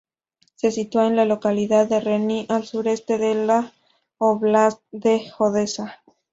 [0.55, 3.71] Se sitúa en la localidad de Reni, al suroeste de la
[4.17, 6.01] óblast de Odesa.